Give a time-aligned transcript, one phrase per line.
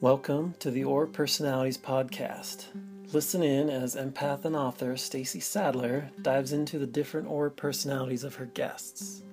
[0.00, 2.66] Welcome to the Aura Personalities podcast.
[3.12, 8.36] Listen in as empath and author Stacy Sadler dives into the different Aura personalities of
[8.36, 9.24] her guests.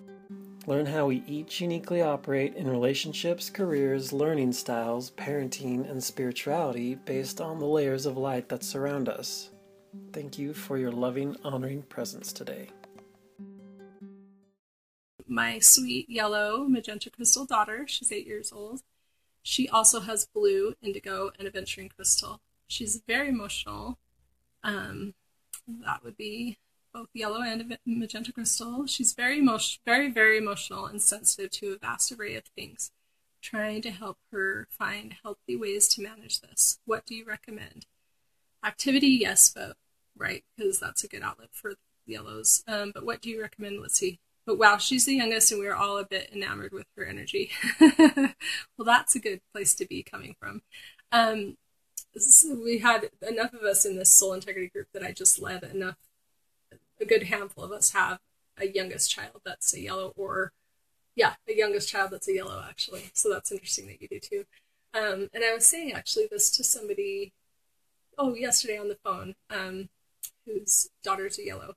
[0.66, 7.40] Learn how we each uniquely operate in relationships, careers, learning styles, parenting, and spirituality based
[7.40, 9.52] on the layers of light that surround us.
[10.14, 12.70] Thank you for your loving, honoring presence today.
[15.28, 18.82] My sweet yellow magenta crystal daughter, she's eight years old.
[19.48, 22.42] She also has blue, indigo, and aventurine crystal.
[22.68, 24.00] She's very emotional.
[24.64, 25.14] Um,
[25.68, 26.58] that would be
[26.92, 28.88] both yellow and magenta crystal.
[28.88, 32.92] She's very emotional, very, very emotional and sensitive to a vast array of things.
[33.40, 36.80] Trying to help her find healthy ways to manage this.
[36.86, 37.86] What do you recommend?
[38.64, 39.78] Activity, yes, but
[40.18, 41.76] right, because that's a good outlet for
[42.08, 42.64] yellows.
[42.68, 43.80] Um, but what do you recommend?
[43.80, 44.18] Let's see.
[44.46, 47.52] But wow, she's the youngest, and we are all a bit enamored with her energy.
[47.80, 50.62] well, that's a good place to be coming from.
[51.12, 51.58] Um,
[52.18, 55.64] so we had enough of us in this soul integrity group that I just led
[55.64, 55.98] enough
[57.00, 58.20] a good handful of us have
[58.58, 60.54] a youngest child that's a yellow or
[61.16, 64.46] yeah a youngest child that's a yellow actually so that's interesting that you do too
[64.94, 67.34] um, and i was saying actually this to somebody
[68.18, 69.90] oh yesterday on the phone um,
[70.46, 71.74] whose daughter's a yellow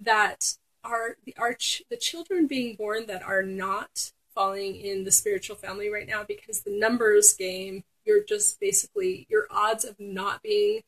[0.00, 5.56] that are the arch the children being born that are not falling in the spiritual
[5.56, 10.82] family right now because the numbers game you're just basically your odds of not being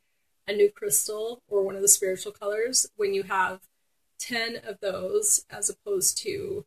[0.47, 3.61] a new crystal or one of the spiritual colors when you have
[4.19, 6.65] 10 of those as opposed to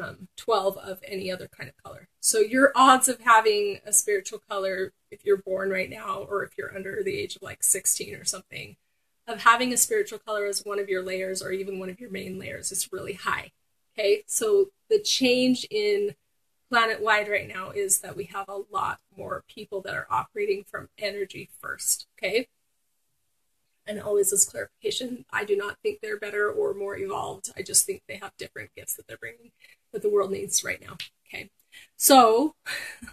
[0.00, 2.08] um, 12 of any other kind of color.
[2.20, 6.56] So your odds of having a spiritual color if you're born right now or if
[6.56, 8.76] you're under the age of like 16 or something
[9.26, 12.10] of having a spiritual color as one of your layers or even one of your
[12.10, 13.50] main layers is really high.
[13.98, 14.24] Okay?
[14.26, 16.14] So the change in
[16.68, 20.64] planet wide right now is that we have a lot more people that are operating
[20.64, 22.06] from energy first.
[22.18, 22.48] Okay?
[23.90, 27.50] and always as clarification, I do not think they're better or more evolved.
[27.56, 29.50] I just think they have different gifts that they're bringing
[29.92, 30.96] that the world needs right now.
[31.26, 31.50] Okay.
[31.96, 32.54] So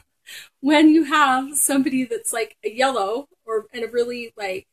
[0.60, 4.68] when you have somebody that's like a yellow or and a really like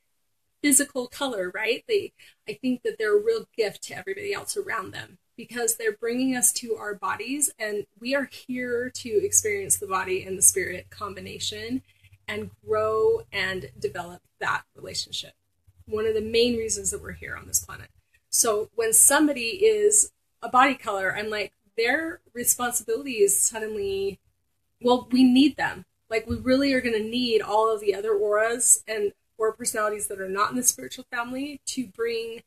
[0.65, 1.85] physical color, right?
[1.87, 2.13] They
[2.49, 6.37] I think that they're a real gift to everybody else around them because they're bringing
[6.37, 10.91] us to our bodies and we are here to experience the body and the spirit
[10.91, 11.83] combination
[12.29, 15.33] and grow and develop that relationship
[15.87, 17.89] one of the main reasons that we're here on this planet.
[18.31, 24.19] So when somebody is a body color, I'm like, their responsibility is suddenly,
[24.81, 25.85] well, we need them.
[26.11, 30.09] Like, we really are going to need all of the other auras and aura personalities
[30.09, 32.43] that are not in the spiritual family to bring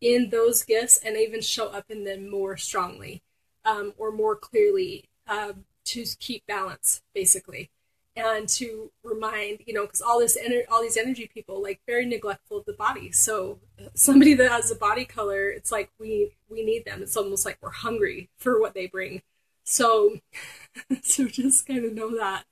[0.00, 3.22] in those gifts and even show up in them more strongly
[3.64, 5.52] um, or more clearly uh,
[5.84, 7.70] to keep balance, basically.
[8.14, 12.06] And to remind you know because all this ener- all these energy people like very
[12.06, 13.12] neglectful of the body.
[13.12, 13.58] So
[13.94, 17.02] somebody that has a body color it's like we we need them.
[17.02, 19.20] It's almost like we're hungry for what they bring.
[19.64, 20.16] So
[21.02, 22.44] so just kind of know that.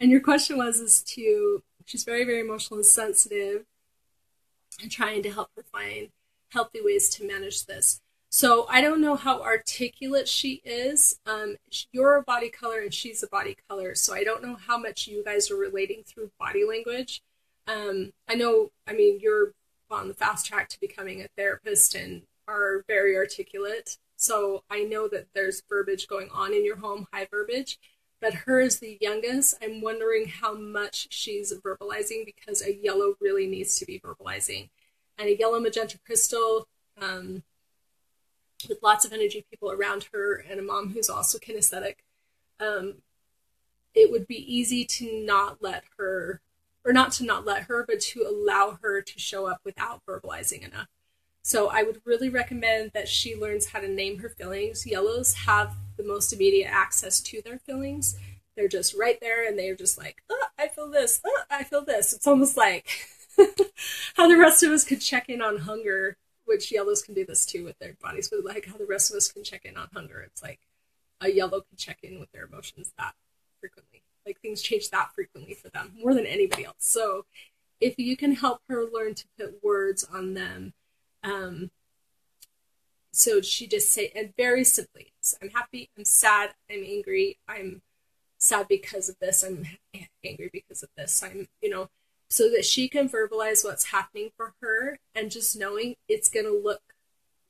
[0.00, 3.64] And your question was is to she's very very emotional and sensitive
[4.80, 6.08] and trying to help her find
[6.50, 8.00] healthy ways to manage this
[8.34, 11.20] so I don't know how articulate she is.
[11.26, 11.56] Um,
[11.92, 13.94] you're a body color and she's a body color.
[13.94, 17.20] So I don't know how much you guys are relating through body language.
[17.66, 19.52] Um, I know, I mean, you're
[19.90, 23.98] on the fast track to becoming a therapist and are very articulate.
[24.16, 27.78] So I know that there's verbiage going on in your home, high verbiage.
[28.22, 29.56] But her is the youngest.
[29.60, 34.68] I'm wondering how much she's verbalizing because a yellow really needs to be verbalizing.
[35.18, 36.68] And a yellow magenta crystal,
[37.00, 37.42] um,
[38.68, 41.96] with lots of energy people around her and a mom who's also kinesthetic,
[42.60, 42.94] um,
[43.92, 46.40] it would be easy to not let her,
[46.84, 50.64] or not to not let her, but to allow her to show up without verbalizing
[50.64, 50.86] enough.
[51.42, 54.86] So I would really recommend that she learns how to name her feelings.
[54.86, 58.16] Yellows have the most immediate access to their feelings.
[58.56, 61.84] They're just right there and they're just like, oh, I feel this, oh, I feel
[61.84, 62.12] this.
[62.12, 62.88] It's almost like
[64.16, 67.46] how the rest of us could check in on hunger which yellows can do this
[67.46, 69.88] too with their bodies, but like how the rest of us can check in on
[69.92, 70.20] hunger.
[70.20, 70.60] It's like
[71.20, 73.14] a yellow can check in with their emotions that
[73.60, 74.02] frequently.
[74.26, 76.76] Like things change that frequently for them more than anybody else.
[76.78, 77.24] So
[77.80, 80.74] if you can help her learn to put words on them,
[81.24, 81.70] um,
[83.12, 85.12] so she just say and very simply,
[85.42, 87.82] I'm happy, I'm sad, I'm angry, I'm
[88.38, 89.66] sad because of this, I'm
[90.24, 91.88] angry because of this, I'm you know
[92.28, 96.52] so that she can verbalize what's happening for her and just knowing it's going to
[96.52, 96.80] look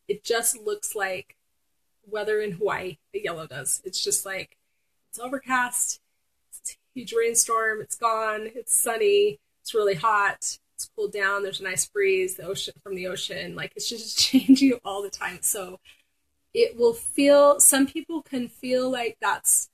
[0.08, 1.36] it just looks like
[2.04, 4.56] weather in Hawaii the yellow does it's just like
[5.08, 6.00] it's overcast
[6.60, 7.80] it's huge rainstorm.
[7.80, 8.50] It's gone.
[8.54, 9.38] It's sunny.
[9.62, 10.58] It's really hot.
[10.82, 11.42] It's cooled down.
[11.42, 12.34] There's a nice breeze.
[12.34, 15.38] The ocean from the ocean, like it's just changing all the time.
[15.42, 15.78] So
[16.52, 17.60] it will feel.
[17.60, 19.68] Some people can feel like that's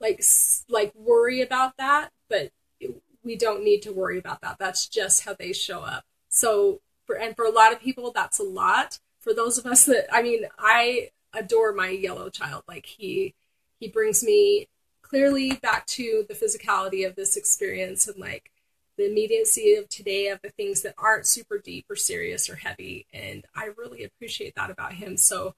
[0.00, 0.22] like
[0.68, 2.50] like worry about that, but
[2.80, 4.56] it, we don't need to worry about that.
[4.58, 6.04] That's just how they show up.
[6.30, 8.98] So for and for a lot of people, that's a lot.
[9.20, 12.62] For those of us that I mean, I adore my yellow child.
[12.66, 13.34] Like he
[13.78, 14.68] he brings me
[15.02, 18.50] clearly back to the physicality of this experience and like
[18.98, 23.06] the immediacy of today of the things that aren't super deep or serious or heavy
[23.14, 25.16] and i really appreciate that about him.
[25.16, 25.54] So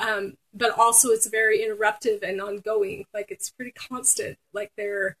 [0.00, 5.16] um, but also it's very interruptive and ongoing like it's pretty constant like their